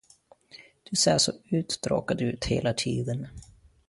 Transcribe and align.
Du 0.89 0.95
ser 0.95 1.17
så 1.17 1.31
uttråkad 1.49 2.21
ut 2.21 2.45
hela 2.45 2.73
tiden. 2.73 3.27